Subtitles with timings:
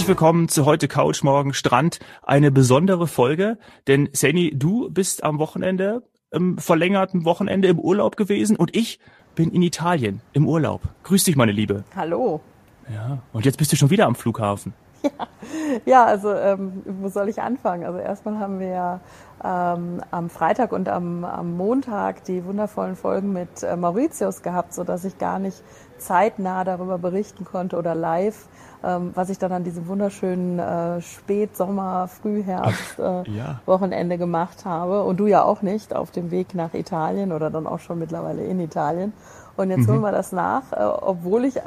[0.00, 1.98] Herzlich willkommen zu heute Couch, morgen Strand.
[2.22, 8.56] Eine besondere Folge, denn Sani, du bist am Wochenende, im verlängerten Wochenende im Urlaub gewesen
[8.56, 8.98] und ich
[9.34, 10.80] bin in Italien im Urlaub.
[11.02, 11.84] Grüß dich, meine Liebe.
[11.94, 12.40] Hallo.
[12.90, 14.72] Ja, und jetzt bist du schon wieder am Flughafen.
[15.02, 15.10] Ja,
[15.84, 17.84] ja also ähm, wo soll ich anfangen?
[17.84, 19.00] Also erstmal haben wir ja
[19.42, 24.84] ähm, am Freitag und am, am Montag die wundervollen Folgen mit äh, Mauritius gehabt, so
[24.84, 25.62] dass ich gar nicht
[25.98, 28.48] zeitnah darüber berichten konnte oder live
[28.82, 33.60] ähm, was ich dann an diesem wunderschönen äh, Spätsommer, Frühherbst äh, ja.
[33.66, 35.02] Wochenende gemacht habe.
[35.02, 38.44] Und du ja auch nicht auf dem Weg nach Italien oder dann auch schon mittlerweile
[38.44, 39.12] in Italien.
[39.60, 39.92] Und jetzt mhm.
[39.92, 41.60] holen wir das nach, äh, obwohl ich äh,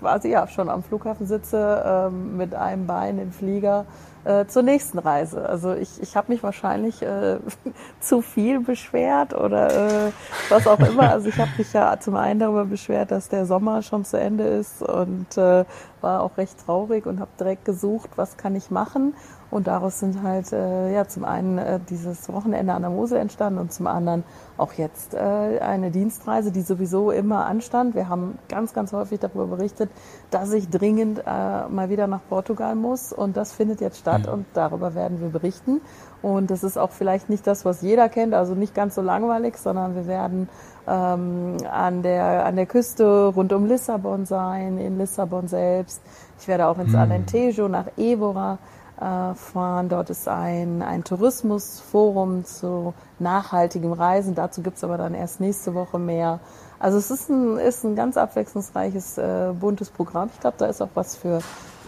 [0.00, 3.84] quasi ja schon am Flughafen sitze, äh, mit einem Bein im Flieger
[4.24, 5.48] äh, zur nächsten Reise.
[5.48, 7.38] Also ich, ich habe mich wahrscheinlich äh,
[8.00, 10.12] zu viel beschwert oder äh,
[10.48, 11.10] was auch immer.
[11.10, 14.44] Also ich habe mich ja zum einen darüber beschwert, dass der Sommer schon zu Ende
[14.44, 15.64] ist und äh,
[16.00, 19.14] war auch recht traurig und habe direkt gesucht, was kann ich machen.
[19.50, 23.60] Und daraus sind halt äh, ja zum einen äh, dieses Wochenende an der Mosel entstanden
[23.60, 24.24] und zum anderen
[24.56, 27.94] auch jetzt äh, eine Dienstreise, die sowieso immer anstand.
[27.94, 29.90] Wir haben ganz, ganz häufig darüber berichtet,
[30.30, 34.32] dass ich dringend äh, mal wieder nach Portugal muss und das findet jetzt statt ja.
[34.32, 35.80] und darüber werden wir berichten.
[36.22, 39.58] Und das ist auch vielleicht nicht das, was jeder kennt, also nicht ganz so langweilig,
[39.58, 40.48] sondern wir werden
[40.86, 46.00] ähm, an, der, an der Küste rund um Lissabon sein, in Lissabon selbst.
[46.38, 46.98] Ich werde auch ins hm.
[46.98, 48.58] Alentejo nach Evora
[49.00, 49.88] äh, fahren.
[49.88, 54.34] Dort ist ein, ein Tourismusforum zu nachhaltigem Reisen.
[54.34, 56.40] Dazu gibt es aber dann erst nächste Woche mehr.
[56.78, 60.30] Also es ist ein, ist ein ganz abwechslungsreiches, äh, buntes Programm.
[60.32, 61.40] Ich glaube, da ist auch was für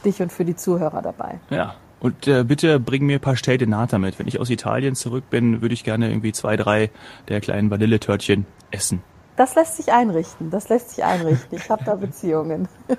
[0.04, 1.41] dich und für die Zuhörer dabei.
[1.50, 1.74] Ja.
[2.07, 4.17] Und äh, bitte bring mir Pastel de Nata mit.
[4.21, 6.91] Wenn ich aus Italien zurück bin, würde ich gerne irgendwie zwei, drei
[7.27, 9.03] der kleinen Vanilletörtchen essen.
[9.34, 10.50] Das lässt sich einrichten.
[10.50, 11.59] Das lässt sich einrichten.
[11.59, 12.69] Ich habe da Beziehungen.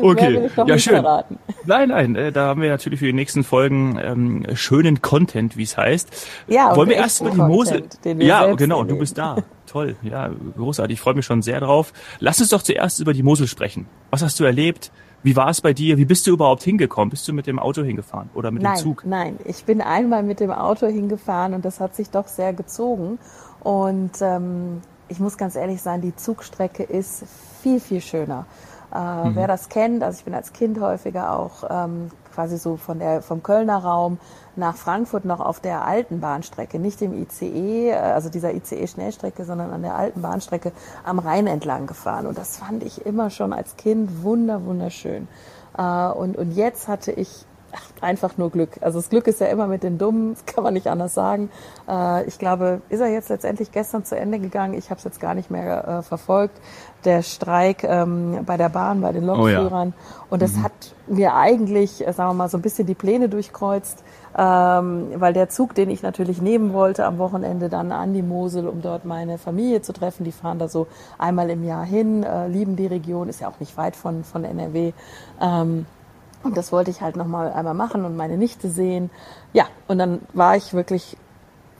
[0.00, 0.94] Okay, ja schön.
[0.94, 1.38] Verraten.
[1.66, 5.64] Nein, nein, äh, da haben wir natürlich für die nächsten Folgen ähm, schönen Content, wie
[5.64, 6.08] es heißt.
[6.48, 7.84] Ja, wollen wir erst über die Mosel?
[8.16, 8.78] Ja, genau.
[8.78, 8.94] Erleben.
[8.94, 9.36] Du bist da.
[9.66, 10.94] Toll, ja, großartig.
[10.94, 11.92] Ich freue mich schon sehr drauf.
[12.18, 13.86] Lass uns doch zuerst über die Mosel sprechen.
[14.08, 14.90] Was hast du erlebt?
[15.22, 15.98] Wie war es bei dir?
[15.98, 17.10] Wie bist du überhaupt hingekommen?
[17.10, 19.04] Bist du mit dem Auto hingefahren oder mit nein, dem Zug?
[19.06, 23.18] Nein, ich bin einmal mit dem Auto hingefahren und das hat sich doch sehr gezogen.
[23.60, 27.24] Und ähm, ich muss ganz ehrlich sein, die Zugstrecke ist
[27.62, 28.46] viel, viel schöner.
[28.92, 29.36] Äh, mhm.
[29.36, 33.22] Wer das kennt, also ich bin als Kind häufiger auch ähm, quasi so von der,
[33.22, 34.18] vom Kölner Raum
[34.56, 39.70] nach Frankfurt noch auf der alten Bahnstrecke, nicht dem ICE, äh, also dieser ICE-Schnellstrecke, sondern
[39.70, 40.72] an der alten Bahnstrecke
[41.04, 42.26] am Rhein entlang gefahren.
[42.26, 45.28] Und das fand ich immer schon als Kind wunder, wunderschön.
[45.76, 47.46] Äh, und, und jetzt hatte ich
[48.00, 48.70] einfach nur Glück.
[48.80, 51.50] Also das Glück ist ja immer mit den Dummen, das kann man nicht anders sagen.
[51.88, 54.74] Äh, ich glaube, ist er jetzt letztendlich gestern zu Ende gegangen?
[54.74, 56.60] Ich habe es jetzt gar nicht mehr äh, verfolgt.
[57.04, 59.94] Der Streik ähm, bei der Bahn, bei den Lokführern.
[59.96, 60.26] Oh ja.
[60.30, 60.62] Und das mhm.
[60.64, 60.72] hat
[61.06, 64.04] mir eigentlich, äh, sagen wir mal, so ein bisschen die Pläne durchkreuzt,
[64.36, 68.68] ähm, weil der Zug, den ich natürlich nehmen wollte, am Wochenende dann an die Mosel,
[68.68, 70.24] um dort meine Familie zu treffen.
[70.24, 70.86] Die fahren da so
[71.18, 74.92] einmal im Jahr hin, lieben die Region, ist ja auch nicht weit von, von NRW.
[76.42, 79.10] Und das wollte ich halt nochmal einmal machen und meine Nichte sehen.
[79.52, 81.16] Ja, und dann war ich wirklich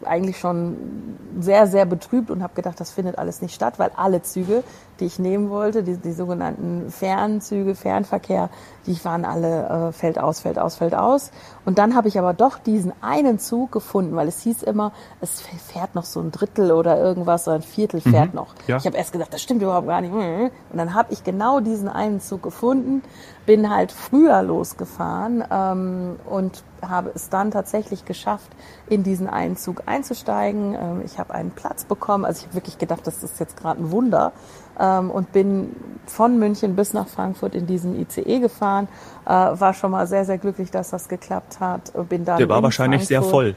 [0.05, 0.77] eigentlich schon
[1.39, 4.65] sehr, sehr betrübt und habe gedacht, das findet alles nicht statt, weil alle Züge,
[5.03, 8.51] die ich nehmen wollte, die, die sogenannten Fernzüge, Fernverkehr,
[8.87, 11.33] die waren alle äh, fällt aus, fällt aus, fällt aus.
[11.65, 15.41] Und dann habe ich aber doch diesen einen Zug gefunden, weil es hieß immer, es
[15.41, 18.55] fährt noch so ein Drittel oder irgendwas oder ein Viertel fährt mhm, noch.
[18.69, 18.77] Ja.
[18.77, 20.13] Ich habe erst gesagt, das stimmt überhaupt gar nicht.
[20.13, 23.03] Und dann habe ich genau diesen einen Zug gefunden,
[23.45, 28.51] bin halt früher losgefahren ähm, und habe es dann tatsächlich geschafft,
[28.89, 30.75] in diesen einen Zug einzusteigen.
[30.75, 32.25] Ähm, ich habe einen Platz bekommen.
[32.25, 34.33] Also ich habe wirklich gedacht, das ist jetzt gerade ein Wunder.
[34.79, 35.75] Ähm, und bin
[36.07, 38.89] von München bis nach Frankfurt in diesen ICE gefahren.
[39.25, 41.93] Äh, war schon mal sehr, sehr glücklich, dass das geklappt hat.
[42.09, 43.09] Bin dann Der war wahrscheinlich Frankfurt.
[43.09, 43.55] sehr voll.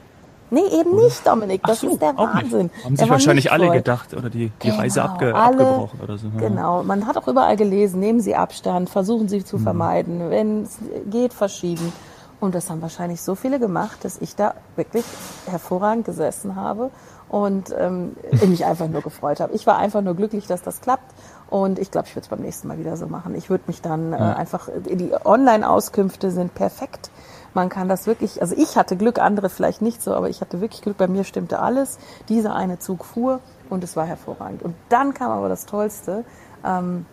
[0.48, 1.62] Nee, eben nicht, Dominik.
[1.64, 2.70] Das so, ist der Wahnsinn.
[2.72, 2.84] Nicht.
[2.84, 6.28] Haben sich wahrscheinlich alle gedacht oder die, die genau, Reise abge, alle, abgebrochen oder so.
[6.38, 6.84] Genau.
[6.84, 9.62] Man hat auch überall gelesen, nehmen Sie Abstand, versuchen Sie zu mhm.
[9.62, 10.30] vermeiden.
[10.30, 10.78] Wenn es
[11.10, 11.92] geht, verschieben.
[12.38, 15.04] Und das haben wahrscheinlich so viele gemacht, dass ich da wirklich
[15.46, 16.90] hervorragend gesessen habe
[17.28, 19.54] und ähm, mich einfach nur gefreut habe.
[19.54, 21.14] Ich war einfach nur glücklich, dass das klappt.
[21.48, 23.34] Und ich glaube, ich würde es beim nächsten Mal wieder so machen.
[23.34, 27.10] Ich würde mich dann äh, einfach, die Online-Auskünfte sind perfekt.
[27.54, 30.60] Man kann das wirklich, also ich hatte Glück, andere vielleicht nicht so, aber ich hatte
[30.60, 31.98] wirklich Glück, bei mir stimmte alles.
[32.28, 33.40] Dieser eine Zug fuhr
[33.70, 34.62] und es war hervorragend.
[34.62, 36.24] Und dann kam aber das Tollste,
[36.64, 37.06] ähm,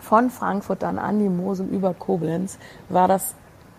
[0.00, 3.34] von Frankfurt dann an die Mosel über Koblenz war das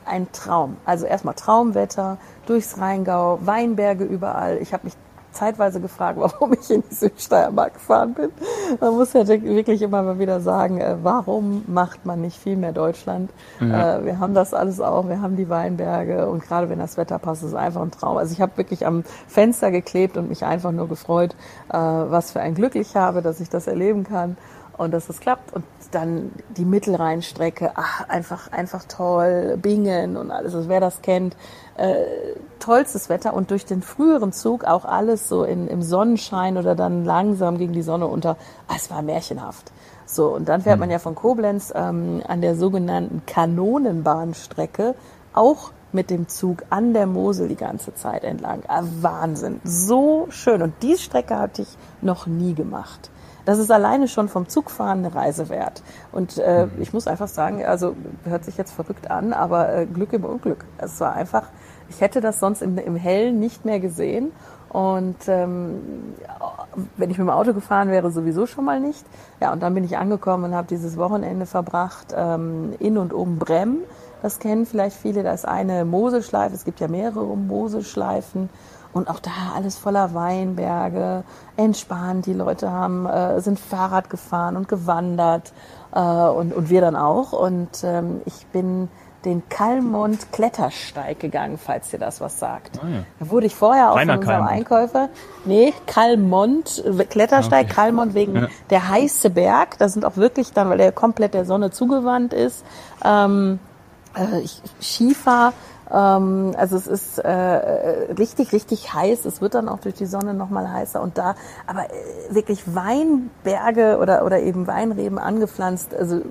[0.05, 0.77] ein Traum.
[0.85, 4.57] Also erstmal Traumwetter, durchs Rheingau, Weinberge überall.
[4.57, 4.93] Ich habe mich
[5.31, 8.29] zeitweise gefragt, warum ich in die Südsteiermark gefahren bin.
[8.79, 12.71] Man muss ja wirklich immer mal wieder sagen, äh, warum macht man nicht viel mehr
[12.71, 13.31] Deutschland?
[13.59, 13.97] Ja.
[13.97, 17.19] Äh, wir haben das alles auch, wir haben die Weinberge und gerade wenn das Wetter
[17.19, 18.17] passt, ist es einfach ein Traum.
[18.17, 21.35] Also ich habe wirklich am Fenster geklebt und mich einfach nur gefreut,
[21.69, 24.37] äh, was für ein Glück ich habe, dass ich das erleben kann
[24.79, 25.53] und dass es klappt.
[25.53, 31.35] Und dann die Mittelrheinstrecke, ach, einfach, einfach toll, Bingen und alles, also wer das kennt,
[31.75, 32.05] äh,
[32.59, 37.05] tollstes Wetter und durch den früheren Zug auch alles so in, im Sonnenschein oder dann
[37.05, 38.37] langsam gegen die Sonne unter.
[38.67, 39.71] Ah, es war märchenhaft.
[40.05, 40.93] So, und dann fährt man hm.
[40.93, 44.95] ja von Koblenz ähm, an der sogenannten Kanonenbahnstrecke
[45.33, 48.63] auch mit dem Zug an der Mosel die ganze Zeit entlang.
[48.67, 49.59] Ah, Wahnsinn.
[49.63, 50.61] So schön.
[50.61, 53.09] Und die Strecke hatte ich noch nie gemacht.
[53.49, 55.81] Das ist alleine schon vom Zugfahren eine Reise wert.
[56.11, 56.71] Und äh, mhm.
[56.79, 60.65] ich muss einfach sagen, also hört sich jetzt verrückt an, aber äh, Glück im Unglück.
[60.77, 61.47] Es war einfach,
[61.89, 64.33] ich hätte das sonst im, im Hellen nicht mehr gesehen.
[64.69, 65.79] Und ähm,
[66.95, 69.03] wenn ich mit dem Auto gefahren wäre, sowieso schon mal nicht.
[69.41, 73.39] Ja, und dann bin ich angekommen und habe dieses Wochenende verbracht ähm, in und um
[73.39, 73.77] Brem.
[74.21, 75.23] Das kennen vielleicht viele.
[75.23, 76.53] Da ist eine Moselschleife.
[76.53, 78.49] Es gibt ja mehrere Moselschleifen.
[78.91, 81.23] Und auch da alles voller Weinberge,
[81.57, 82.25] entspannt.
[82.25, 85.53] Die Leute haben, äh, sind Fahrrad gefahren und gewandert
[85.93, 87.31] äh, und, und wir dann auch.
[87.31, 88.89] Und ähm, ich bin
[89.25, 92.79] den Kalmont Klettersteig gegangen, falls dir das was sagt.
[92.81, 93.03] Ah, ja.
[93.19, 94.57] Da wurde ich vorher auch Reiner von unserem Kalmont.
[94.57, 95.09] Einkäufer.
[95.45, 97.75] Nee, Kalmont Klettersteig, okay.
[97.75, 98.47] Kalmont wegen ja.
[98.69, 99.77] der heiße Berg.
[99.77, 102.63] Da sind auch wirklich dann, weil der komplett der Sonne zugewandt ist.
[103.03, 103.59] Ähm,
[104.15, 104.47] äh,
[104.81, 105.53] Skifahr
[105.91, 107.31] ähm, also es ist äh,
[108.17, 109.25] richtig, richtig heiß.
[109.25, 111.35] Es wird dann auch durch die Sonne nochmal heißer und da,
[111.67, 116.21] aber äh, wirklich Weinberge oder, oder eben Weinreben angepflanzt, also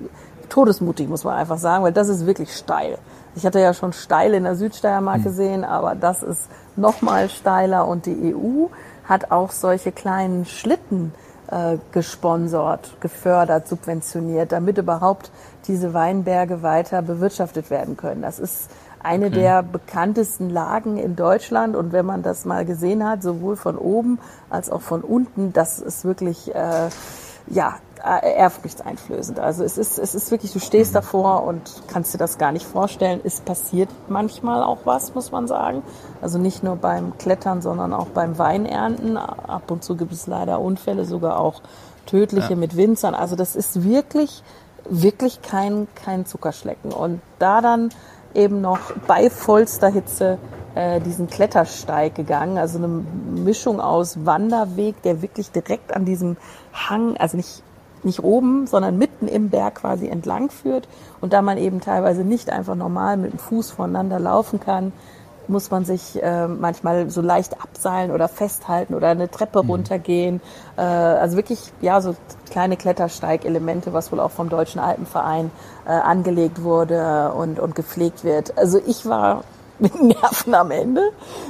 [0.49, 2.97] todesmutig, muss man einfach sagen, weil das ist wirklich steil.
[3.35, 5.23] Ich hatte ja schon steil in der Südsteiermark mhm.
[5.23, 8.67] gesehen, aber das ist nochmal steiler und die EU
[9.05, 11.13] hat auch solche kleinen Schlitten
[11.51, 15.31] äh, gesponsert, gefördert, subventioniert, damit überhaupt
[15.67, 18.21] diese Weinberge weiter bewirtschaftet werden können.
[18.21, 18.69] Das ist
[19.01, 19.35] eine okay.
[19.35, 21.75] der bekanntesten Lagen in Deutschland.
[21.75, 24.19] Und wenn man das mal gesehen hat, sowohl von oben
[24.49, 26.89] als auch von unten, das ist wirklich, äh,
[27.47, 29.39] ja, äh, ehrfurchtseinflößend.
[29.39, 32.65] Also es ist, es ist wirklich, du stehst davor und kannst dir das gar nicht
[32.65, 33.19] vorstellen.
[33.23, 35.83] Es passiert manchmal auch was, muss man sagen.
[36.21, 39.17] Also nicht nur beim Klettern, sondern auch beim Weinernten.
[39.17, 41.61] Ab und zu gibt es leider Unfälle, sogar auch
[42.05, 42.55] tödliche ja.
[42.55, 43.15] mit Winzern.
[43.15, 44.43] Also das ist wirklich,
[44.89, 46.91] wirklich kein, kein Zuckerschlecken.
[46.91, 47.89] Und da dann
[48.33, 50.37] eben noch bei vollster Hitze
[50.75, 52.57] äh, diesen Klettersteig gegangen.
[52.57, 56.37] Also eine Mischung aus Wanderweg, der wirklich direkt an diesem
[56.73, 57.63] Hang, also nicht
[58.03, 60.87] nicht oben, sondern mitten im Berg quasi entlang führt.
[61.21, 64.93] Und da man eben teilweise nicht einfach normal mit dem Fuß voneinander laufen kann,
[65.49, 69.69] muss man sich äh, manchmal so leicht abseilen oder festhalten oder eine Treppe mhm.
[69.71, 70.41] runtergehen.
[70.77, 72.15] Äh, also wirklich, ja, so
[72.49, 75.51] kleine Klettersteigelemente, was wohl auch vom Deutschen Alpenverein
[75.85, 78.57] äh, angelegt wurde und, und gepflegt wird.
[78.57, 79.43] Also ich war
[79.79, 81.01] mit Nerven am Ende.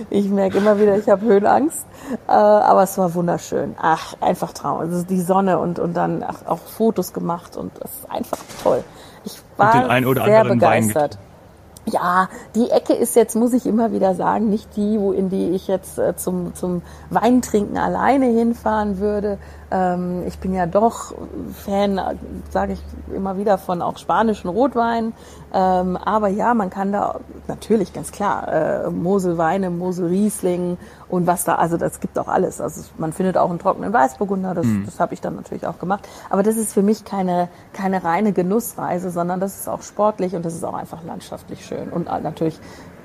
[0.10, 1.86] Ich merke immer wieder, ich habe Höhenangst.
[2.28, 3.76] Äh, aber es war wunderschön.
[3.82, 4.80] Ach, einfach Traum.
[4.80, 8.84] Also die Sonne und, und dann ach, auch Fotos gemacht und es ist einfach toll.
[9.26, 9.90] Ich war
[10.26, 11.16] sehr begeistert.
[11.16, 11.29] Wein
[11.92, 15.50] ja, die Ecke ist jetzt, muss ich immer wieder sagen, nicht die, wo in die
[15.52, 19.38] ich jetzt äh, zum, zum Weintrinken alleine hinfahren würde.
[19.72, 21.14] Ähm, ich bin ja doch
[21.54, 22.00] Fan,
[22.50, 22.82] sage ich
[23.14, 25.14] immer wieder, von auch spanischen Rotwein.
[25.54, 31.56] Ähm, aber ja, man kann da natürlich ganz klar äh, Moselweine, Moselriesling und was da,
[31.56, 32.62] also das gibt auch alles.
[32.62, 34.86] Also man findet auch einen trockenen Weißburgunder, das, mhm.
[34.86, 36.08] das habe ich dann natürlich auch gemacht.
[36.30, 40.46] Aber das ist für mich keine, keine reine Genussreise, sondern das ist auch sportlich und
[40.46, 42.60] das ist auch einfach landschaftlich schön und natürlich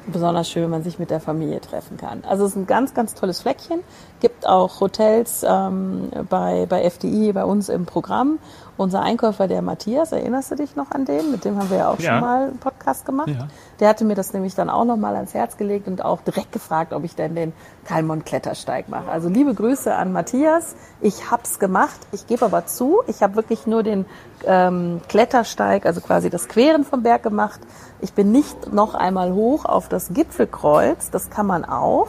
[0.07, 2.25] besonders schön, wenn man sich mit der Familie treffen kann.
[2.25, 3.81] Also es ist ein ganz, ganz tolles Fleckchen.
[4.21, 8.39] Gibt auch Hotels ähm, bei, bei FDI, bei uns im Programm.
[8.77, 11.31] Unser Einkäufer, der Matthias, erinnerst du dich noch an den?
[11.31, 12.11] Mit dem haben wir ja auch ja.
[12.11, 13.29] schon mal einen Podcast gemacht.
[13.29, 13.47] Ja.
[13.79, 16.51] Der hatte mir das nämlich dann auch noch mal ans Herz gelegt und auch direkt
[16.51, 17.53] gefragt, ob ich denn den
[17.85, 19.09] Kalmont Klettersteig mache.
[19.09, 20.75] Also liebe Grüße an Matthias.
[21.01, 22.01] Ich hab's gemacht.
[22.11, 24.07] Ich gebe aber zu, ich habe wirklich nur den
[24.45, 27.61] ähm, Klettersteig, also quasi das Queren vom Berg gemacht.
[28.01, 31.11] Ich bin nicht noch einmal hoch auf das Gipfelkreuz.
[31.11, 32.09] Das kann man auch.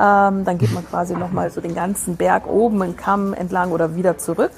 [0.00, 3.70] Ähm, dann geht man quasi noch mal so den ganzen Berg oben in Kamm entlang
[3.70, 4.52] oder wieder zurück.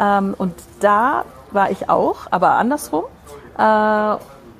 [0.00, 3.04] Ähm, und da war ich auch, aber andersrum.
[3.56, 4.16] Äh,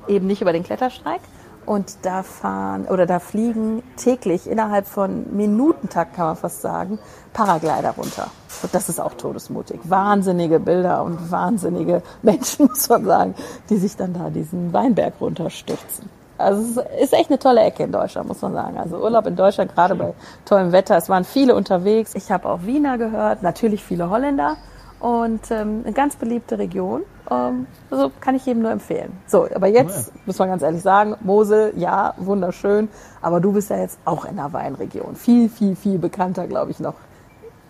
[0.07, 1.21] eben nicht über den Klettersteig.
[1.67, 6.99] Und da fahren oder da fliegen täglich innerhalb von Minutentakt, kann man fast sagen,
[7.33, 8.29] Paraglider runter.
[8.63, 9.81] Und das ist auch todesmutig.
[9.85, 13.35] Wahnsinnige Bilder und wahnsinnige Menschen, muss man sagen,
[13.69, 16.20] die sich dann da diesen Weinberg runterstürzen.
[16.41, 18.79] Also es ist echt eine tolle Ecke in Deutschland, muss man sagen.
[18.79, 20.97] Also Urlaub in Deutschland, gerade bei tollem Wetter.
[20.97, 22.15] Es waren viele unterwegs.
[22.15, 24.57] Ich habe auch Wiener gehört, natürlich viele Holländer
[25.01, 27.03] und ähm, eine ganz beliebte Region.
[27.31, 29.13] Ähm, also kann ich jedem nur empfehlen.
[29.27, 32.89] So, aber jetzt oh muss man ganz ehrlich sagen, Mosel, ja, wunderschön,
[33.23, 35.17] aber du bist ja jetzt auch in der Weinregion.
[35.17, 36.95] Viel, viel, viel bekannter, glaube ich, noch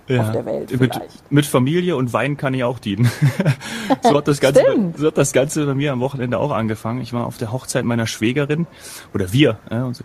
[0.08, 3.10] ja, auf der Welt mit, mit, Familie und Wein kann ich auch dienen.
[4.02, 4.62] so, hat das Ganze,
[4.96, 7.00] so hat das Ganze bei mir am Wochenende auch angefangen.
[7.00, 8.66] Ich war auf der Hochzeit meiner Schwägerin
[9.14, 10.04] oder wir, ja, unser,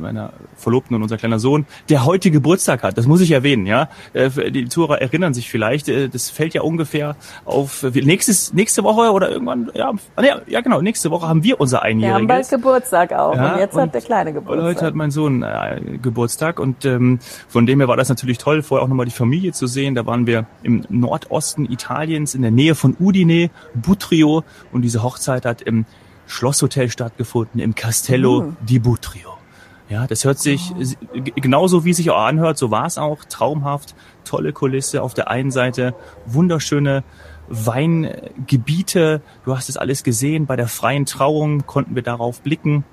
[0.00, 2.96] meiner Verlobten und unser kleiner Sohn, der heute Geburtstag hat.
[2.96, 3.88] Das muss ich erwähnen, ja.
[4.12, 5.88] Äh, die Zuhörer erinnern sich vielleicht.
[5.88, 9.70] Äh, das fällt ja ungefähr auf nächstes nächste Woche oder irgendwann.
[9.74, 9.92] Ja,
[10.46, 10.80] ja genau.
[10.80, 12.08] Nächste Woche haben wir unser einjähriges.
[12.08, 14.64] Wir haben bald Geburtstag auch ja, und jetzt und hat der kleine Geburtstag.
[14.64, 17.18] Heute hat mein Sohn äh, Geburtstag und ähm,
[17.48, 18.62] von dem her war das natürlich toll.
[18.62, 19.94] Vorher auch nochmal die Familie Familie zu sehen.
[19.96, 25.44] Da waren wir im Nordosten Italiens in der Nähe von Udine, Butrio und diese Hochzeit
[25.44, 25.84] hat im
[26.26, 28.56] Schlosshotel stattgefunden, im Castello mhm.
[28.60, 29.30] di Butrio.
[29.88, 31.22] Ja, das hört sich oh.
[31.34, 35.28] genauso wie es sich auch anhört, so war es auch, traumhaft, tolle Kulisse auf der
[35.28, 35.94] einen Seite,
[36.24, 37.02] wunderschöne
[37.48, 42.84] Weingebiete, du hast es alles gesehen, bei der freien Trauung konnten wir darauf blicken.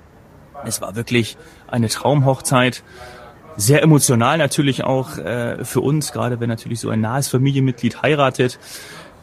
[0.66, 1.38] Es war wirklich
[1.68, 2.82] eine Traumhochzeit
[3.56, 8.58] sehr emotional natürlich auch äh, für uns, gerade wenn natürlich so ein nahes Familienmitglied heiratet.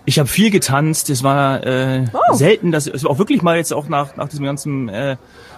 [0.06, 1.10] Ich habe viel getanzt.
[1.10, 2.34] Es war äh, oh.
[2.34, 5.18] selten, dass es auch wirklich mal jetzt auch nach nach diesem ganzen äh,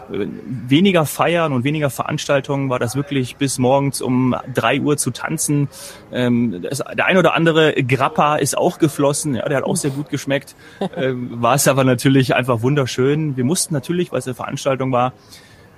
[0.10, 5.70] weniger Feiern und weniger Veranstaltungen war das wirklich bis morgens um drei Uhr zu tanzen.
[6.12, 9.92] Ähm, das, der ein oder andere Grappa ist auch geflossen, ja, der hat auch sehr
[9.92, 10.56] gut geschmeckt.
[10.96, 13.38] Ähm, war es aber natürlich einfach wunderschön.
[13.38, 15.14] Wir mussten natürlich, weil es eine Veranstaltung war,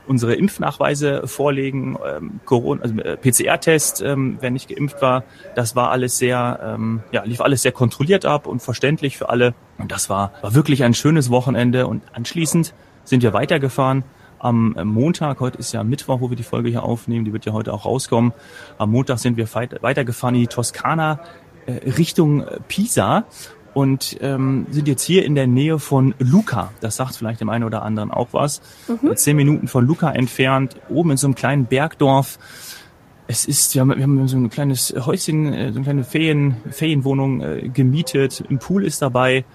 [0.08, 5.24] unsere Impfnachweise vorlegen, ähm, Corona, also äh, PCR-Test, ähm, wer nicht geimpft war.
[5.55, 9.53] Das war alles sehr, ähm, ja, lief alles sehr kontrolliert ab und verständlich für alle.
[9.77, 11.88] Und das war, war wirklich ein schönes Wochenende.
[11.88, 14.03] Und anschließend sind wir weitergefahren.
[14.39, 17.53] Am Montag, heute ist ja Mittwoch, wo wir die Folge hier aufnehmen, die wird ja
[17.53, 18.34] heute auch rauskommen.
[18.79, 21.20] Am Montag sind wir weitergefahren in die Toskana
[21.67, 23.25] äh, Richtung Pisa
[23.74, 26.72] und ähm, sind jetzt hier in der Nähe von Luca.
[26.82, 28.62] Das sagt vielleicht dem einen oder anderen auch was.
[28.88, 29.16] Mhm.
[29.16, 32.38] Zehn Minuten von Luca entfernt, oben in so einem kleinen Bergdorf.
[33.28, 36.58] Es ist, wir haben, wir haben so ein kleines Häuschen, äh, so eine kleine Ferien,
[36.70, 38.44] Ferienwohnung äh, gemietet.
[38.50, 39.46] Im Pool ist dabei.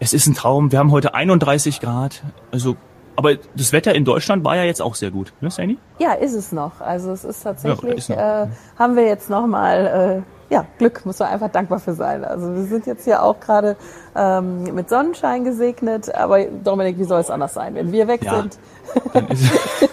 [0.00, 0.72] Es ist ein Traum.
[0.72, 2.22] Wir haben heute 31 Grad.
[2.50, 2.76] Also
[3.18, 5.76] aber das Wetter in Deutschland war ja jetzt auch sehr gut, ne, Sani?
[5.98, 6.80] Ja, ist es noch.
[6.80, 11.18] Also es ist tatsächlich, ja, ist äh, haben wir jetzt nochmal äh, ja, Glück, muss
[11.18, 12.24] man einfach dankbar für sein.
[12.24, 13.76] Also wir sind jetzt hier auch gerade
[14.16, 17.74] ähm, mit Sonnenschein gesegnet, aber Dominik, wie soll es anders sein?
[17.74, 18.36] Wenn wir weg ja.
[18.36, 18.58] sind,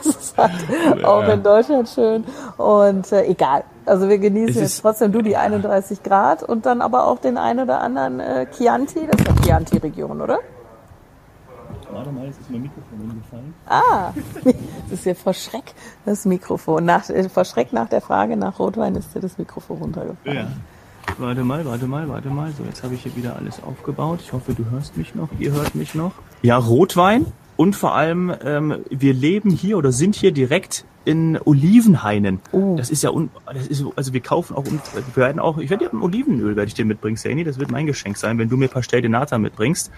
[0.05, 1.33] ist es halt auch ja.
[1.33, 2.23] in Deutschland schön.
[2.57, 3.63] Und äh, egal.
[3.85, 7.59] Also wir genießen jetzt trotzdem du die 31 Grad und dann aber auch den einen
[7.59, 9.07] oder anderen äh, Chianti.
[9.11, 10.39] Das ist ja Chianti-Region, oder?
[11.95, 13.53] Warte mal, jetzt ist mein Mikrofon umgefallen.
[13.67, 14.11] Ah,
[14.43, 15.73] das ist hier vor Schreck
[16.05, 16.83] das Mikrofon.
[16.83, 20.37] Nach, äh, vor Schreck nach der Frage nach Rotwein ist dir das Mikrofon runtergefallen.
[20.37, 20.47] Ja.
[21.17, 22.51] Warte mal, warte mal, warte mal.
[22.51, 24.19] So, jetzt habe ich hier wieder alles aufgebaut.
[24.21, 25.29] Ich hoffe, du hörst mich noch.
[25.39, 26.11] Ihr hört mich noch.
[26.41, 27.27] Ja, Rotwein.
[27.55, 32.41] Und vor allem, ähm, wir leben hier oder sind hier direkt in Olivenhainen.
[32.51, 32.75] Oh.
[32.75, 34.81] Das ist ja, un das ist, also wir kaufen auch, wir
[35.15, 37.45] werden auch, ich werde dir ein Olivenöl, werde ich dir mitbringen, Sani.
[37.45, 39.91] Das wird mein Geschenk sein, wenn du mir Pastel de Nata mitbringst.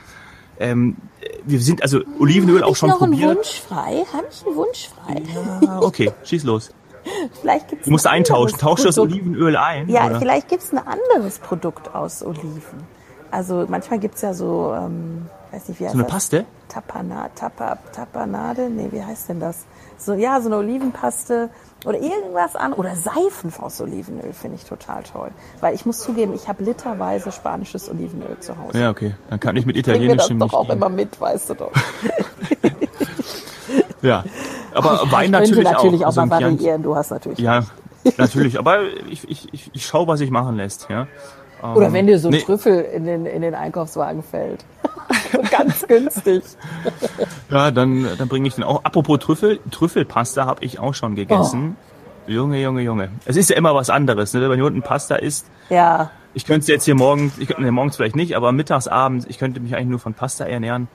[0.59, 0.97] Ähm,
[1.45, 3.01] wir sind also Olivenöl auch schon probiert.
[3.01, 4.05] Habe ich noch einen Wunsch frei?
[4.13, 5.23] Habe ich einen Wunsch frei?
[5.61, 6.71] Ja, okay, schieß los.
[7.41, 8.57] Vielleicht gibt's du musst ein eintauschen.
[8.57, 9.89] Tausch das Olivenöl ein.
[9.89, 10.19] Ja, oder?
[10.19, 12.83] vielleicht gibt's ein anderes Produkt aus Oliven.
[13.31, 16.13] Also manchmal gibt's ja so, ähm, weiß nicht wie heißt So eine das?
[16.13, 16.45] Paste?
[16.69, 18.69] Tapana, Tapa, Tapanade?
[18.69, 19.65] Nee, wie heißt denn das?
[19.97, 21.49] So, ja, so eine Olivenpaste
[21.85, 22.73] oder irgendwas an.
[22.73, 25.31] Oder Seifen aus Olivenöl finde ich total toll.
[25.59, 28.79] Weil ich muss zugeben, ich habe literweise spanisches Olivenöl zu Hause.
[28.79, 29.15] Ja, okay.
[29.29, 30.53] Dann kann ich mit italienischem nicht.
[30.53, 31.71] doch auch immer mit, weißt du doch.
[34.01, 34.23] ja.
[34.73, 36.03] Aber ich, Wein ich natürlich, natürlich auch.
[36.03, 36.83] auch also mal variieren.
[36.83, 37.39] Du hast natürlich.
[37.39, 37.63] Ja,
[38.17, 38.59] natürlich.
[38.59, 40.87] Aber ich, ich, ich, ich schaue, was sich machen lässt.
[40.89, 41.07] Ja.
[41.75, 42.41] Oder wenn dir so ein nee.
[42.41, 44.63] Trüffel in den, in den Einkaufswagen fällt.
[45.57, 46.43] Ganz günstig.
[47.49, 48.83] ja, dann, dann bringe ich den auch.
[48.83, 51.77] Apropos Trüffel, Trüffelpasta habe ich auch schon gegessen.
[52.27, 52.31] Oh.
[52.31, 53.09] Junge, Junge, Junge.
[53.25, 54.49] Es ist ja immer was anderes, ne?
[54.49, 55.47] wenn du unten Pasta isst.
[55.69, 56.11] Ja.
[56.33, 59.37] Ich könnte jetzt hier morgen, ich könnte, ne, morgens vielleicht nicht, aber mittags, abends, ich
[59.37, 60.87] könnte mich eigentlich nur von Pasta ernähren.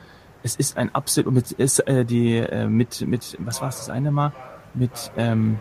[0.42, 3.90] Es ist ein absolut, mit, ist, äh, die, äh, mit, mit, was war es das
[3.90, 4.32] eine Mal?
[4.74, 5.58] Mit, ähm,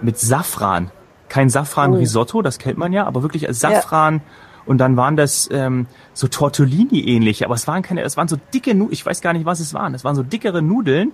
[0.00, 0.90] mit Safran
[1.28, 4.14] kein Safran-Risotto, das kennt man ja, aber wirklich Safran.
[4.14, 4.20] Ja.
[4.68, 8.36] Und dann waren das ähm, so Tortellini ähnlich, aber es waren keine, es waren so
[8.52, 9.94] dicke Nudeln, ich weiß gar nicht, was es waren.
[9.94, 11.12] Es waren so dickere Nudeln,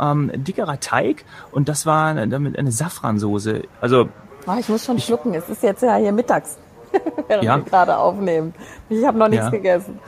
[0.00, 3.62] ähm, dickerer Teig und das war damit eine Safransoße.
[3.80, 4.08] Also
[4.48, 5.34] oh, ich muss schon schlucken.
[5.34, 6.58] Es ist jetzt ja hier mittags,
[7.28, 7.56] während ja.
[7.58, 8.52] wir gerade aufnehmen.
[8.88, 9.50] Ich habe noch nichts ja.
[9.50, 10.00] gegessen.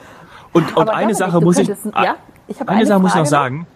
[0.53, 2.17] Und, und eine Sache muss ich, ja?
[2.49, 3.69] ich eine, eine Sache muss ich noch sagen.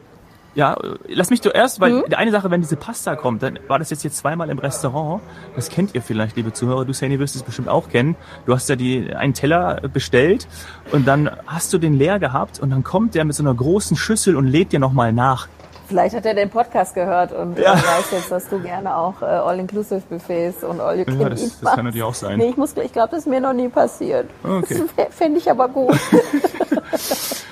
[0.54, 0.76] Ja,
[1.08, 2.04] lass mich zuerst, weil mhm.
[2.10, 5.22] die eine Sache, wenn diese Pasta kommt, dann war das jetzt hier zweimal im Restaurant.
[5.56, 6.84] Das kennt ihr vielleicht, liebe Zuhörer.
[6.84, 8.16] Du, Sandy, wirst es bestimmt auch kennen.
[8.44, 10.46] Du hast ja die, einen Teller bestellt
[10.92, 13.96] und dann hast du den leer gehabt und dann kommt der mit so einer großen
[13.96, 15.48] Schüssel und lädt dir nochmal nach.
[15.88, 17.74] Vielleicht hat er den Podcast gehört und ja.
[17.74, 21.74] weiß jetzt, dass du gerne auch äh, All-Inclusive-Buffets und all you can ja, das, das
[21.74, 22.38] kann natürlich auch sein.
[22.38, 24.26] Nee, ich, muss, ich glaube, das ist mir noch nie passiert.
[24.42, 24.84] Okay.
[24.96, 25.98] Das fände ich aber gut.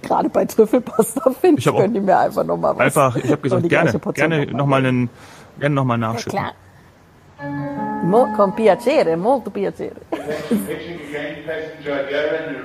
[0.00, 2.80] Gerade bei Trüffelpasta finde ich, können die mir einfach nochmal was.
[2.80, 5.10] Einfach, ich habe gesagt, gerne, gerne nochmal einen,
[5.58, 6.38] gerne nochmal nachschütten.
[6.38, 6.52] Ja,
[7.38, 7.82] klar.
[8.02, 9.94] Mo con piacere, molto piacere.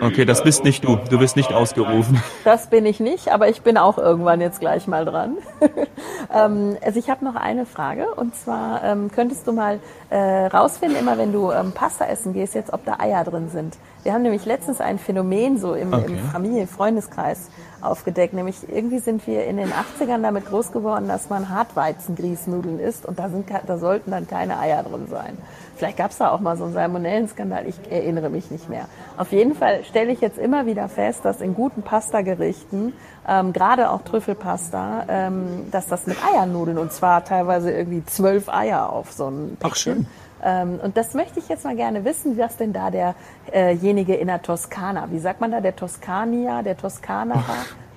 [0.02, 0.98] Okay, das bist nicht du.
[1.10, 2.22] Du bist nicht ausgerufen.
[2.44, 5.38] Das bin ich nicht, aber ich bin auch irgendwann jetzt gleich mal dran.
[6.34, 9.80] ähm, also ich habe noch eine Frage und zwar ähm, könntest du mal
[10.10, 10.18] äh,
[10.48, 13.78] rausfinden, immer wenn du ähm, Pasta essen gehst, jetzt ob da Eier drin sind.
[14.04, 16.06] Wir haben nämlich letztens ein Phänomen so im, okay.
[16.08, 17.50] im Familien-Freundeskreis
[17.82, 18.34] aufgedeckt.
[18.34, 23.20] Nämlich irgendwie sind wir in den 80ern damit groß geworden, dass man Hartweizengrießnudeln isst und
[23.20, 25.27] da, sind, da sollten dann keine Eier drin sein.
[25.76, 28.88] Vielleicht gab es da auch mal so einen Salmonellenskandal, ich erinnere mich nicht mehr.
[29.18, 32.94] Auf jeden Fall stelle ich jetzt immer wieder fest, dass in guten Pastagerichten,
[33.28, 38.92] ähm, gerade auch Trüffelpasta, ähm, dass das mit Eiernudeln und zwar teilweise irgendwie zwölf Eier
[38.92, 39.72] auf so ein Päckchen.
[39.72, 40.08] Ach schön.
[40.44, 44.28] Ähm, und das möchte ich jetzt mal gerne wissen, was denn da derjenige äh in
[44.28, 47.44] der Toskana, wie sagt man da, der Toskania, der Toskana,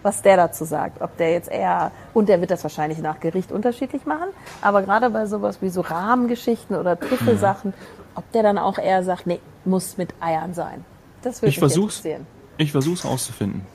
[0.03, 1.01] was der dazu sagt.
[1.01, 4.29] Ob der jetzt eher, und der wird das wahrscheinlich nach Gericht unterschiedlich machen,
[4.63, 7.75] aber gerade bei sowas wie so Rahmengeschichten oder Trüffelsachen,
[8.15, 10.85] ob der dann auch eher sagt, nee, muss mit Eiern sein.
[11.23, 12.27] Das würde ich versuch's, interessieren.
[12.57, 13.67] Ich versuch's rauszufinden.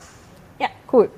[0.59, 1.09] Ja, cool.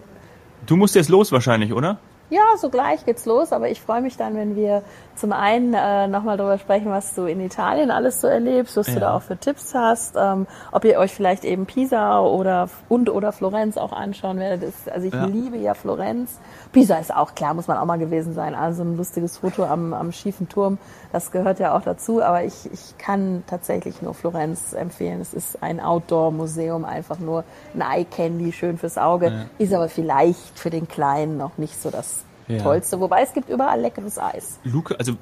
[0.65, 1.99] Du musst jetzt los wahrscheinlich, oder?
[2.29, 4.83] Ja, so gleich geht's los, aber ich freue mich dann, wenn wir
[5.15, 8.93] zum einen äh, nochmal darüber sprechen, was du in Italien alles so erlebst, was ja.
[8.95, 13.09] du da auch für Tipps hast, ähm, ob ihr euch vielleicht eben Pisa oder und
[13.09, 14.73] oder Florenz auch anschauen werdet.
[14.93, 15.25] Also ich ja.
[15.25, 16.37] liebe ja Florenz.
[16.73, 18.55] Pisa ist auch klar, muss man auch mal gewesen sein.
[18.55, 20.77] Also ein lustiges Foto am, am schiefen Turm,
[21.13, 22.21] das gehört ja auch dazu.
[22.21, 25.21] Aber ich, ich kann tatsächlich nur Florenz empfehlen.
[25.21, 29.27] Es ist ein Outdoor-Museum, einfach nur ein Eye-Candy, schön fürs Auge.
[29.27, 29.45] Ja.
[29.57, 32.16] Ist aber vielleicht für den Kleinen noch nicht so das
[32.47, 32.61] ja.
[32.61, 32.99] Tollste.
[32.99, 34.59] Wobei es gibt überall leckeres Eis.
[34.63, 35.13] Luke, also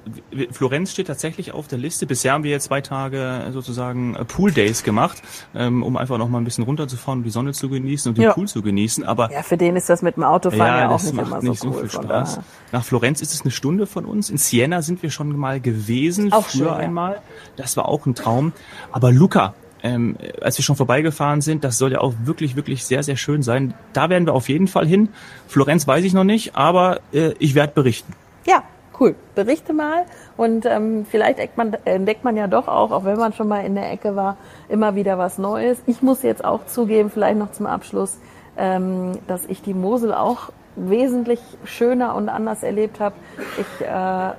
[0.52, 2.06] Florenz steht tatsächlich auf der Liste.
[2.06, 5.22] Bisher haben wir jetzt zwei Tage sozusagen äh, Pool Days gemacht,
[5.56, 8.26] ähm, um einfach noch mal ein bisschen runterzufahren, um die Sonne zu genießen und den
[8.26, 8.34] ja.
[8.34, 9.04] Pool zu genießen.
[9.04, 11.62] Aber ja, für den ist das mit dem Autofahren ja, ja auch nicht immer nicht
[11.62, 12.40] so, cool, viel Spaß.
[12.72, 14.30] Nach Florenz ist es eine Stunde von uns.
[14.30, 17.22] In Siena sind wir schon mal gewesen, auch früher schön, einmal.
[17.56, 18.54] Das war auch ein Traum.
[18.92, 19.54] Aber Luca,
[19.86, 23.44] ähm, als wir schon vorbeigefahren sind, das soll ja auch wirklich, wirklich sehr, sehr schön
[23.44, 23.76] sein.
[23.94, 25.10] Da werden wir auf jeden Fall hin.
[25.48, 28.14] Florenz weiß ich noch nicht, aber äh, ich werde berichten.
[28.48, 28.64] Ja,
[29.00, 29.14] cool.
[29.36, 30.06] Berichte mal
[30.38, 33.64] und ähm, vielleicht entdeckt man, entdeckt man ja doch auch, auch wenn man schon mal
[33.64, 34.38] in der Ecke war,
[34.70, 35.78] immer wieder was Neues.
[35.86, 38.18] Ich muss jetzt auch zugeben, vielleicht noch zum Abschluss,
[38.58, 43.16] ähm, dass ich die Mosel auch wesentlich schöner und anders erlebt habe.
[43.60, 44.32] Ich äh,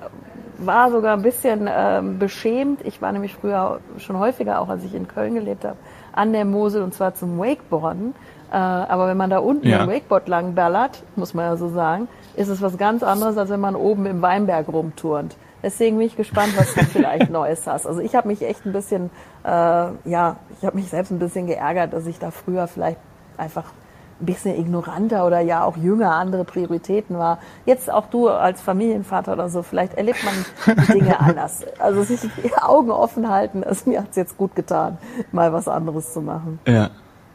[0.57, 2.81] war sogar ein bisschen äh, beschämt.
[2.85, 5.77] Ich war nämlich früher schon häufiger, auch als ich in Köln gelebt habe,
[6.13, 8.15] an der Mosel und zwar zum Wakeboarden.
[8.51, 9.83] Äh, aber wenn man da unten ja.
[9.83, 13.49] im Wakeboard lang ballert, muss man ja so sagen, ist es was ganz anderes, als
[13.49, 15.35] wenn man oben im Weinberg rumturnt.
[15.63, 17.85] Deswegen bin ich gespannt, was du vielleicht Neues hast.
[17.87, 19.09] Also ich habe mich echt ein bisschen,
[19.43, 22.99] äh, ja, ich habe mich selbst ein bisschen geärgert, dass ich da früher vielleicht
[23.37, 23.65] einfach
[24.19, 27.39] ein bisschen ignoranter oder ja auch jünger andere Prioritäten war.
[27.65, 31.63] Jetzt auch du als Familienvater oder so, vielleicht erlebt man die Dinge anders.
[31.79, 34.97] Also sich die Augen offen halten, also mir hat's jetzt gut getan,
[35.31, 36.59] mal was anderes zu machen.
[36.67, 36.89] Ja.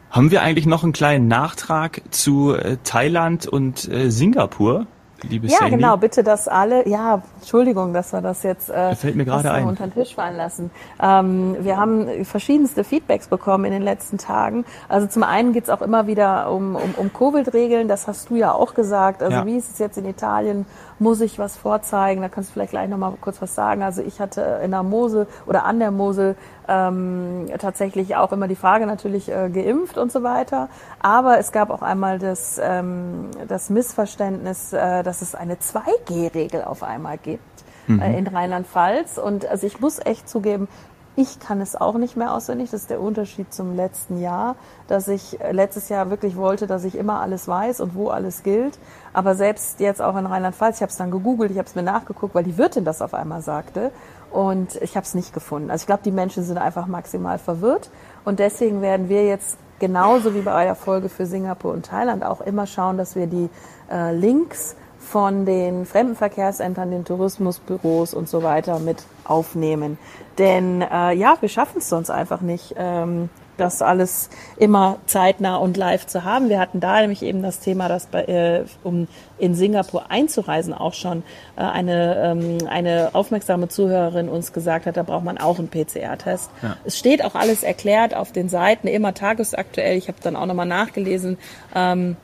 [0.09, 4.85] Haben wir eigentlich noch einen kleinen Nachtrag zu äh, Thailand und äh, Singapur?
[5.29, 5.77] Liebe Ja, Sandy.
[5.77, 9.65] genau, bitte, dass alle, ja, Entschuldigung, dass wir das jetzt äh, fällt mir gerade ein.
[9.65, 10.71] unter den Tisch fallen lassen.
[11.01, 14.65] Ähm, wir haben verschiedenste Feedbacks bekommen in den letzten Tagen.
[14.89, 18.51] Also zum einen geht's auch immer wieder um, um, um Covid-Regeln, das hast du ja
[18.51, 19.23] auch gesagt.
[19.23, 19.45] Also ja.
[19.45, 20.65] wie ist es jetzt in Italien?
[20.99, 22.21] Muss ich was vorzeigen?
[22.21, 23.83] Da kannst du vielleicht gleich nochmal kurz was sagen.
[23.83, 26.35] Also ich hatte in der Mosel oder an der Mosel
[26.67, 30.69] ähm, tatsächlich auch immer die Frage natürlich äh, geimpft und so weiter.
[31.01, 36.83] Aber es gab auch einmal das, ähm, das Missverständnis, äh, dass es eine 2G-Regel auf
[36.83, 38.01] einmal gibt mhm.
[38.01, 39.17] äh, in Rheinland-Pfalz.
[39.17, 40.67] Und also ich muss echt zugeben,
[41.15, 42.71] ich kann es auch nicht mehr auswendig.
[42.71, 44.55] Das ist der Unterschied zum letzten Jahr,
[44.87, 48.43] dass ich äh, letztes Jahr wirklich wollte, dass ich immer alles weiß und wo alles
[48.43, 48.79] gilt.
[49.13, 51.83] Aber selbst jetzt auch in Rheinland-Pfalz, ich habe es dann gegoogelt, ich habe es mir
[51.83, 53.91] nachgeguckt, weil die Wirtin das auf einmal sagte.
[54.31, 55.69] Und ich habe es nicht gefunden.
[55.69, 57.91] Also ich glaube, die Menschen sind einfach maximal verwirrt.
[58.25, 62.41] Und deswegen werden wir jetzt genauso wie bei der Folge für Singapur und Thailand auch
[62.41, 63.49] immer schauen, dass wir die
[63.91, 69.97] äh, Links von den Fremdenverkehrsämtern, den Tourismusbüros und so weiter mit aufnehmen.
[70.37, 75.77] Denn äh, ja, wir schaffen es sonst einfach nicht, ähm, das alles immer zeitnah und
[75.77, 76.49] live zu haben.
[76.49, 80.93] Wir hatten da nämlich eben das Thema, dass bei, äh, um in Singapur einzureisen auch
[80.93, 81.23] schon
[81.55, 86.49] äh, eine, ähm, eine aufmerksame Zuhörerin uns gesagt hat, da braucht man auch einen PCR-Test.
[86.61, 86.77] Ja.
[86.83, 89.97] Es steht auch alles erklärt auf den Seiten, immer tagesaktuell.
[89.97, 91.37] Ich habe dann auch nochmal nachgelesen.
[91.75, 92.17] Ähm,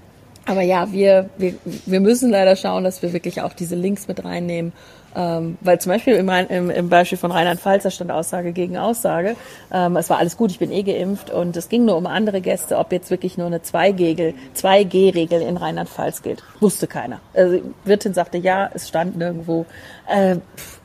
[0.49, 1.53] aber ja, wir, wir,
[1.85, 4.73] wir müssen leider schauen, dass wir wirklich auch diese Links mit reinnehmen
[5.15, 9.35] ähm, weil zum Beispiel im, im, im Beispiel von Rheinland-Pfalz, da stand Aussage gegen Aussage.
[9.71, 12.41] Ähm, es war alles gut, ich bin eh geimpft und es ging nur um andere
[12.41, 16.43] Gäste, ob jetzt wirklich nur eine 2G-Regel in Rheinland-Pfalz gilt.
[16.59, 17.19] Wusste keiner.
[17.33, 19.65] Also Wirtin sagte ja, es stand nirgendwo.
[20.07, 20.37] Äh,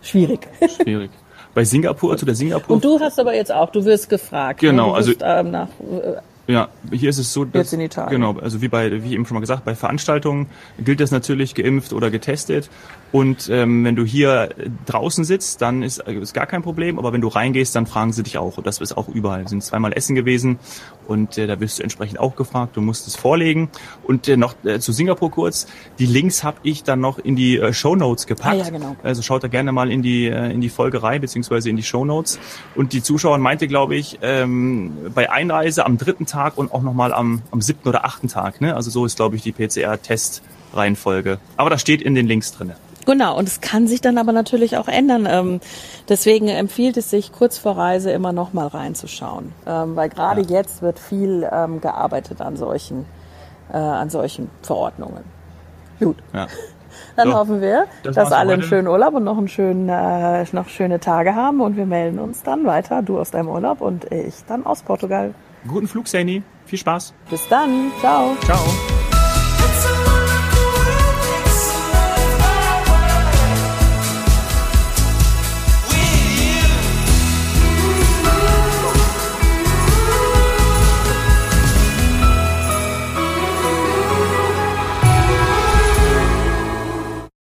[0.03, 0.49] schwierig.
[0.83, 1.11] Schwierig.
[1.53, 2.77] Bei Singapur, zu der Singapur.
[2.77, 4.61] Und du hast aber jetzt auch, du wirst gefragt.
[4.61, 4.95] Genau, ne?
[4.95, 5.11] also.
[5.11, 8.21] Wirst, ähm, nach, äh, ja, hier ist es so, dass, Jetzt in Italien.
[8.21, 10.47] genau, also wie bei, wie eben schon mal gesagt, bei Veranstaltungen
[10.79, 12.69] gilt das natürlich geimpft oder getestet.
[13.13, 14.51] Und ähm, wenn du hier
[14.87, 16.99] draußen sitzt, dann ist, ist gar kein Problem.
[16.99, 18.59] Aber wenn du reingehst, dann fragen sie dich auch.
[18.59, 19.43] Und das ist auch überall.
[19.43, 20.59] Wir sind zweimal essen gewesen
[21.07, 22.77] und äh, da wirst du entsprechend auch gefragt.
[22.77, 23.69] Du musst es vorlegen.
[24.03, 25.67] Und äh, noch äh, zu Singapur kurz.
[25.99, 28.55] Die Links habe ich dann noch in die äh, Show Notes gepackt.
[28.55, 28.97] Ah, ja, genau.
[29.03, 31.83] Also schaut da gerne mal in die äh, in die Folge rein beziehungsweise in die
[31.83, 32.39] Show Notes.
[32.75, 37.13] Und die Zuschauer meinte, glaube ich, ähm, bei Einreise am dritten Tag und auch nochmal
[37.13, 38.61] am am siebten oder achten Tag.
[38.61, 38.75] Ne?
[38.75, 40.43] Also so ist, glaube ich, die PCR-Test.
[40.75, 41.39] Reihenfolge.
[41.57, 42.77] Aber das steht in den Links drinne.
[43.07, 45.27] Genau, und es kann sich dann aber natürlich auch ändern.
[45.29, 45.61] Ähm,
[46.09, 49.53] deswegen empfiehlt es sich, kurz vor Reise immer noch mal reinzuschauen.
[49.67, 50.61] Ähm, weil gerade ja.
[50.61, 53.05] jetzt wird viel ähm, gearbeitet an solchen,
[53.73, 55.25] äh, an solchen Verordnungen.
[55.99, 56.17] Gut.
[56.33, 56.47] Ja.
[57.17, 60.45] Dann so, hoffen wir, das dass alle einen schönen Urlaub und noch, einen schönen, äh,
[60.53, 61.61] noch schöne Tage haben.
[61.61, 63.03] Und wir melden uns dann weiter.
[63.03, 65.35] Du aus deinem Urlaub und ich dann aus Portugal.
[65.67, 66.43] Guten Flug, Sani.
[66.67, 67.15] Viel Spaß.
[67.31, 67.91] Bis dann.
[68.01, 68.37] Ciao.
[68.45, 68.94] Ciao.